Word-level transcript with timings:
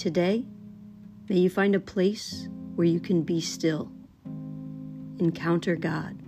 Today, 0.00 0.46
may 1.28 1.36
you 1.36 1.50
find 1.50 1.74
a 1.74 1.78
place 1.78 2.48
where 2.74 2.86
you 2.86 3.00
can 3.00 3.20
be 3.20 3.38
still, 3.42 3.92
encounter 5.18 5.76
God, 5.76 6.18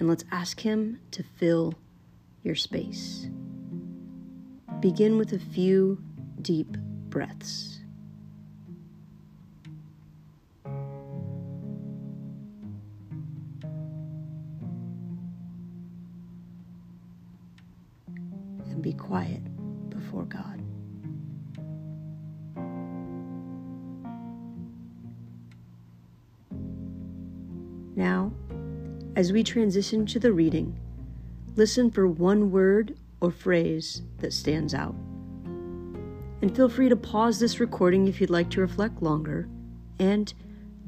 and 0.00 0.08
let's 0.08 0.24
ask 0.32 0.58
Him 0.58 0.98
to 1.12 1.22
fill 1.22 1.74
your 2.42 2.56
space. 2.56 3.28
Begin 4.80 5.16
with 5.16 5.32
a 5.32 5.38
few 5.38 6.02
deep 6.42 6.76
breaths. 7.08 7.78
And 18.64 18.82
be 18.82 18.92
quiet 18.92 19.40
before 19.88 20.24
God. 20.24 20.60
Now, 28.00 28.32
as 29.14 29.30
we 29.30 29.44
transition 29.44 30.06
to 30.06 30.18
the 30.18 30.32
reading, 30.32 30.80
listen 31.54 31.90
for 31.90 32.08
one 32.08 32.50
word 32.50 32.96
or 33.20 33.30
phrase 33.30 34.00
that 34.20 34.32
stands 34.32 34.72
out. 34.72 34.94
And 36.40 36.56
feel 36.56 36.70
free 36.70 36.88
to 36.88 36.96
pause 36.96 37.38
this 37.38 37.60
recording 37.60 38.08
if 38.08 38.18
you'd 38.18 38.30
like 38.30 38.48
to 38.52 38.62
reflect 38.62 39.02
longer 39.02 39.50
and 39.98 40.32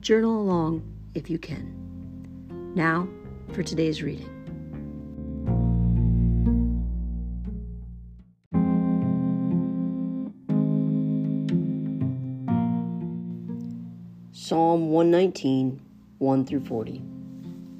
journal 0.00 0.40
along 0.40 0.90
if 1.14 1.28
you 1.28 1.38
can. 1.38 2.72
Now, 2.74 3.06
for 3.52 3.62
today's 3.62 4.02
reading. 4.02 4.30
Psalm 14.32 14.88
119, 14.88 15.91
1 16.22 16.44
through 16.44 16.64
40. 16.64 17.02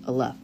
Aleph. 0.08 0.34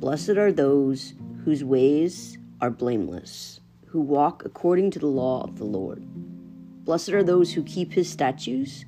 Blessed 0.00 0.30
are 0.30 0.50
those 0.50 1.14
whose 1.44 1.62
ways 1.62 2.38
are 2.60 2.70
blameless, 2.70 3.60
who 3.86 4.00
walk 4.00 4.44
according 4.44 4.90
to 4.90 4.98
the 4.98 5.06
law 5.06 5.44
of 5.44 5.58
the 5.58 5.64
Lord. 5.64 6.02
Blessed 6.84 7.10
are 7.10 7.22
those 7.22 7.52
who 7.52 7.62
keep 7.62 7.92
his 7.92 8.10
statutes 8.10 8.84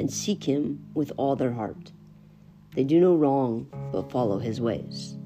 and 0.00 0.12
seek 0.12 0.42
him 0.42 0.84
with 0.92 1.12
all 1.16 1.36
their 1.36 1.52
heart. 1.52 1.92
They 2.74 2.82
do 2.82 2.98
no 2.98 3.14
wrong, 3.14 3.68
but 3.92 4.10
follow 4.10 4.40
his 4.40 4.60
ways. 4.60 5.16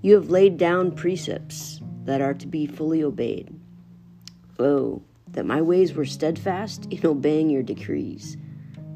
You 0.00 0.14
have 0.14 0.30
laid 0.30 0.56
down 0.56 0.92
precepts 0.92 1.80
that 2.04 2.20
are 2.20 2.34
to 2.34 2.46
be 2.46 2.66
fully 2.66 3.02
obeyed. 3.02 3.52
Oh, 4.60 5.02
that 5.32 5.44
my 5.44 5.60
ways 5.60 5.92
were 5.92 6.04
steadfast 6.04 6.86
in 6.92 7.04
obeying 7.04 7.50
your 7.50 7.64
decrees. 7.64 8.36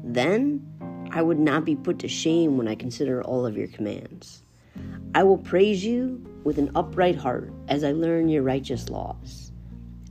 Then 0.01 0.65
I 1.11 1.21
would 1.21 1.39
not 1.39 1.65
be 1.65 1.75
put 1.75 1.99
to 1.99 2.07
shame 2.07 2.57
when 2.57 2.67
I 2.67 2.75
consider 2.75 3.23
all 3.23 3.45
of 3.45 3.57
your 3.57 3.67
commands. 3.67 4.43
I 5.15 5.23
will 5.23 5.37
praise 5.37 5.83
you 5.83 6.23
with 6.43 6.57
an 6.59 6.71
upright 6.75 7.15
heart 7.15 7.51
as 7.67 7.83
I 7.83 7.91
learn 7.91 8.29
your 8.29 8.43
righteous 8.43 8.89
laws. 8.89 9.51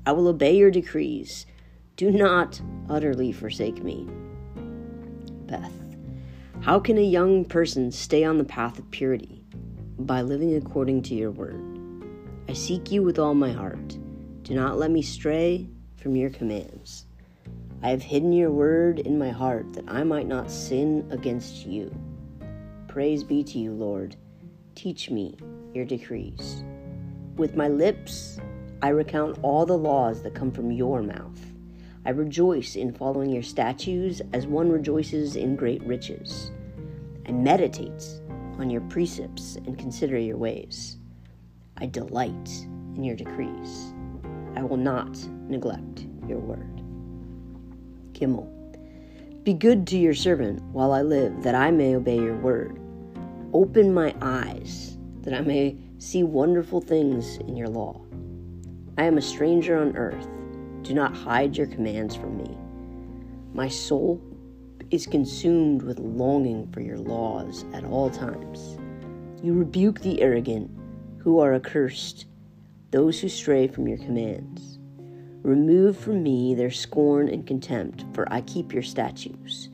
I 0.06 0.12
will 0.12 0.28
obey 0.28 0.56
your 0.56 0.70
decrees. 0.70 1.46
Do 1.96 2.10
not 2.10 2.60
utterly 2.88 3.32
forsake 3.32 3.82
me. 3.82 4.08
Beth. 5.46 5.72
How 6.60 6.80
can 6.80 6.98
a 6.98 7.02
young 7.02 7.44
person 7.44 7.92
stay 7.92 8.24
on 8.24 8.38
the 8.38 8.44
path 8.44 8.78
of 8.78 8.91
purity? 8.91 9.44
By 9.98 10.22
living 10.22 10.56
according 10.56 11.02
to 11.02 11.14
your 11.14 11.30
word. 11.30 11.62
I 12.48 12.52
seek 12.54 12.91
you 12.91 13.02
with 13.02 13.19
all 13.19 13.34
my 13.34 13.52
heart. 13.52 13.96
Do 14.42 14.54
not 14.54 14.78
let 14.78 14.91
me 14.91 15.02
stray 15.02 15.69
from 15.96 16.16
your 16.16 16.30
commands. 16.30 17.04
I 17.81 17.91
have 17.91 18.03
hidden 18.03 18.33
your 18.33 18.51
word 18.51 18.98
in 18.98 19.19
my 19.19 19.31
heart 19.31 19.73
that 19.75 19.84
I 19.87 20.03
might 20.03 20.27
not 20.27 20.50
sin 20.50 21.06
against 21.11 21.65
you. 21.65 21.94
Praise 22.89 23.22
be 23.22 23.44
to 23.44 23.59
you, 23.59 23.72
Lord. 23.72 24.16
Teach 24.75 25.11
me 25.11 25.37
your 25.75 25.84
decrees. 25.84 26.65
With 27.37 27.55
my 27.55 27.69
lips, 27.69 28.41
I 28.83 28.88
recount 28.88 29.38
all 29.43 29.65
the 29.65 29.78
laws 29.78 30.22
that 30.22 30.34
come 30.34 30.50
from 30.50 30.72
your 30.72 31.03
mouth. 31.03 31.38
I 32.05 32.11
rejoice 32.11 32.75
in 32.75 32.93
following 32.93 33.31
your 33.31 33.44
statutes 33.44 34.22
as 34.33 34.49
one 34.49 34.71
rejoices 34.71 35.37
in 35.37 35.55
great 35.55 35.83
riches. 35.84 36.50
I 37.28 37.33
meditate 37.33 38.05
on 38.59 38.71
your 38.71 38.81
precepts 38.83 39.55
and 39.55 39.78
consider 39.78 40.19
your 40.19 40.37
ways. 40.37 40.97
I 41.77 41.87
delight 41.87 42.67
in 42.97 43.05
your 43.05 43.15
decrees. 43.15 43.93
I 44.56 44.65
will 44.65 44.77
not 44.77 45.17
neglect 45.49 46.09
your 46.27 46.41
word. 46.41 46.88
Gimel. 48.12 48.48
Be 49.44 49.54
good 49.54 49.86
to 49.88 49.98
your 49.98 50.14
servant 50.14 50.62
while 50.72 50.92
I 50.92 51.02
live, 51.02 51.42
that 51.42 51.54
I 51.54 51.70
may 51.70 51.94
obey 51.94 52.16
your 52.16 52.36
word. 52.36 52.78
Open 53.52 53.94
my 53.94 54.14
eyes, 54.20 54.98
that 55.22 55.32
I 55.32 55.41
may 55.41 55.76
see 55.98 56.22
wonderful 56.22 56.80
things 56.80 57.38
in 57.38 57.56
your 57.56 57.69
law. 57.69 58.00
I 58.98 59.04
am 59.04 59.16
a 59.16 59.22
stranger 59.22 59.78
on 59.78 59.96
earth. 59.96 60.28
Do 60.82 60.92
not 60.92 61.16
hide 61.16 61.56
your 61.56 61.66
commands 61.66 62.14
from 62.14 62.36
me. 62.36 62.56
My 63.54 63.69
soul 63.69 64.20
is 64.90 65.06
consumed 65.06 65.82
with 65.82 65.98
longing 65.98 66.70
for 66.72 66.80
your 66.80 66.98
laws 66.98 67.64
at 67.72 67.84
all 67.84 68.10
times. 68.10 68.78
You 69.42 69.52
rebuke 69.54 70.00
the 70.00 70.20
arrogant 70.20 70.70
who 71.19 71.38
are 71.40 71.54
accursed, 71.54 72.26
those 72.90 73.20
who 73.20 73.28
stray 73.28 73.69
from 73.69 73.86
your 73.86 73.98
commands. 73.98 74.78
Remove 75.43 75.97
from 75.97 76.22
me 76.22 76.54
their 76.54 76.71
scorn 76.71 77.28
and 77.28 77.47
contempt, 77.47 78.04
for 78.12 78.31
I 78.32 78.41
keep 78.41 78.72
your 78.72 78.82
statutes. 78.82 79.69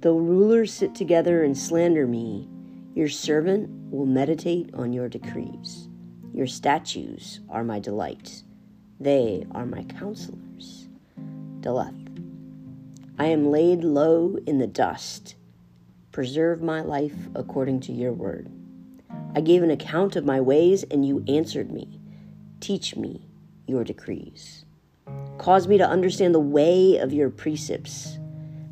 Though 0.00 0.18
rulers 0.18 0.72
sit 0.72 0.94
together 0.94 1.42
and 1.42 1.56
slander 1.56 2.06
me, 2.06 2.48
your 2.94 3.08
servant 3.08 3.70
will 3.90 4.06
meditate 4.06 4.70
on 4.74 4.92
your 4.92 5.08
decrees. 5.08 5.88
Your 6.34 6.46
statutes 6.46 7.40
are 7.48 7.64
my 7.64 7.80
delight. 7.80 8.42
They 9.00 9.46
are 9.52 9.64
my 9.64 9.84
counselors. 9.84 10.88
Daleth. 11.60 11.94
I 13.18 13.26
am 13.26 13.50
laid 13.50 13.82
low 13.82 14.36
in 14.46 14.58
the 14.58 14.66
dust. 14.66 15.36
Preserve 16.12 16.60
my 16.60 16.82
life 16.82 17.16
according 17.34 17.80
to 17.80 17.92
your 17.92 18.12
word. 18.12 18.50
I 19.34 19.40
gave 19.40 19.62
an 19.62 19.70
account 19.70 20.16
of 20.16 20.26
my 20.26 20.40
ways, 20.40 20.82
and 20.84 21.06
you 21.06 21.24
answered 21.26 21.70
me. 21.70 21.98
Teach 22.60 22.94
me 22.94 23.26
your 23.66 23.84
decrees. 23.84 24.65
Cause 25.38 25.68
me 25.68 25.78
to 25.78 25.88
understand 25.88 26.34
the 26.34 26.40
way 26.40 26.96
of 26.96 27.12
your 27.12 27.30
precepts, 27.30 28.18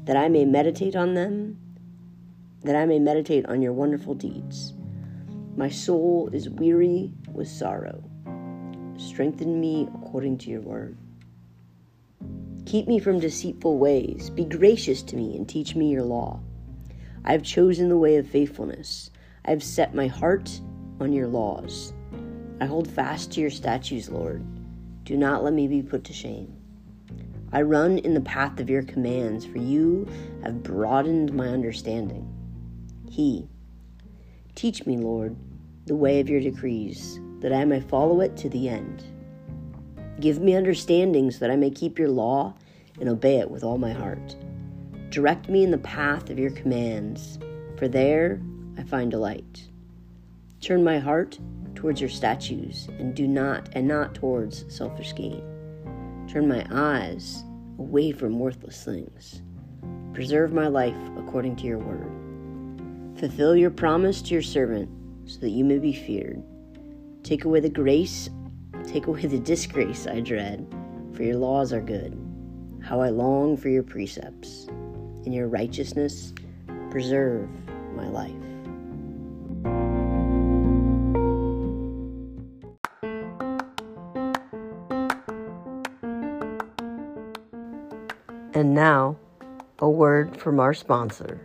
that 0.04 0.16
I 0.16 0.28
may 0.28 0.44
meditate 0.44 0.96
on 0.96 1.14
them, 1.14 1.58
that 2.62 2.74
I 2.74 2.86
may 2.86 2.98
meditate 2.98 3.46
on 3.46 3.62
your 3.62 3.72
wonderful 3.72 4.14
deeds. 4.14 4.72
My 5.56 5.68
soul 5.68 6.30
is 6.32 6.48
weary 6.48 7.12
with 7.32 7.48
sorrow. 7.48 8.02
Strengthen 8.96 9.60
me 9.60 9.88
according 9.94 10.38
to 10.38 10.50
your 10.50 10.62
word. 10.62 10.96
Keep 12.64 12.88
me 12.88 12.98
from 12.98 13.20
deceitful 13.20 13.78
ways. 13.78 14.30
Be 14.30 14.44
gracious 14.44 15.02
to 15.02 15.16
me 15.16 15.36
and 15.36 15.48
teach 15.48 15.76
me 15.76 15.90
your 15.90 16.02
law. 16.02 16.40
I 17.24 17.32
have 17.32 17.42
chosen 17.42 17.88
the 17.88 17.98
way 17.98 18.16
of 18.16 18.26
faithfulness. 18.26 19.10
I 19.44 19.50
have 19.50 19.62
set 19.62 19.94
my 19.94 20.06
heart 20.06 20.60
on 20.98 21.12
your 21.12 21.28
laws. 21.28 21.92
I 22.60 22.66
hold 22.66 22.88
fast 22.88 23.32
to 23.32 23.40
your 23.40 23.50
statutes, 23.50 24.08
Lord. 24.08 24.44
Do 25.04 25.16
not 25.16 25.44
let 25.44 25.52
me 25.52 25.68
be 25.68 25.82
put 25.82 26.04
to 26.04 26.12
shame. 26.12 26.56
I 27.52 27.62
run 27.62 27.98
in 27.98 28.14
the 28.14 28.20
path 28.20 28.58
of 28.58 28.68
your 28.68 28.82
commands, 28.82 29.44
for 29.44 29.58
you 29.58 30.08
have 30.42 30.62
broadened 30.62 31.32
my 31.34 31.46
understanding. 31.46 32.28
He, 33.08 33.46
teach 34.54 34.86
me, 34.86 34.96
Lord, 34.96 35.36
the 35.86 35.94
way 35.94 36.20
of 36.20 36.28
your 36.28 36.40
decrees, 36.40 37.20
that 37.40 37.52
I 37.52 37.64
may 37.64 37.80
follow 37.80 38.22
it 38.22 38.36
to 38.38 38.48
the 38.48 38.68
end. 38.68 39.04
Give 40.20 40.40
me 40.40 40.56
understanding 40.56 41.30
so 41.30 41.40
that 41.40 41.50
I 41.50 41.56
may 41.56 41.70
keep 41.70 41.98
your 41.98 42.08
law 42.08 42.54
and 42.98 43.08
obey 43.08 43.38
it 43.38 43.50
with 43.50 43.62
all 43.62 43.78
my 43.78 43.92
heart. 43.92 44.34
Direct 45.10 45.48
me 45.48 45.62
in 45.62 45.70
the 45.70 45.78
path 45.78 46.30
of 46.30 46.38
your 46.38 46.50
commands, 46.50 47.38
for 47.76 47.88
there 47.88 48.40
I 48.78 48.82
find 48.82 49.10
delight. 49.10 49.68
Turn 50.60 50.82
my 50.82 50.98
heart 50.98 51.38
towards 51.84 52.00
your 52.00 52.08
statues 52.08 52.88
and 52.98 53.14
do 53.14 53.28
not 53.28 53.68
and 53.74 53.86
not 53.86 54.14
towards 54.14 54.64
selfish 54.74 55.14
gain. 55.14 55.42
Turn 56.26 56.48
my 56.48 56.66
eyes 56.70 57.44
away 57.78 58.10
from 58.10 58.38
worthless 58.38 58.82
things. 58.82 59.42
Preserve 60.14 60.50
my 60.54 60.66
life 60.66 60.96
according 61.18 61.56
to 61.56 61.66
your 61.66 61.78
word. 61.78 63.18
Fulfill 63.18 63.54
your 63.54 63.70
promise 63.70 64.22
to 64.22 64.32
your 64.32 64.40
servant 64.40 64.88
so 65.26 65.38
that 65.40 65.50
you 65.50 65.62
may 65.62 65.78
be 65.78 65.92
feared. 65.92 66.42
Take 67.22 67.44
away 67.44 67.60
the 67.60 67.68
grace, 67.68 68.30
take 68.86 69.06
away 69.06 69.26
the 69.26 69.38
disgrace 69.38 70.06
I 70.06 70.20
dread, 70.20 70.66
for 71.12 71.22
your 71.22 71.36
laws 71.36 71.70
are 71.74 71.82
good. 71.82 72.18
How 72.82 73.02
I 73.02 73.10
long 73.10 73.58
for 73.58 73.68
your 73.68 73.82
precepts. 73.82 74.68
In 75.26 75.34
your 75.34 75.48
righteousness, 75.48 76.32
preserve 76.88 77.46
my 77.94 78.08
life. 78.08 78.53
And 88.54 88.72
now, 88.72 89.16
a 89.80 89.90
word 89.90 90.36
from 90.36 90.60
our 90.60 90.74
sponsor. 90.74 91.40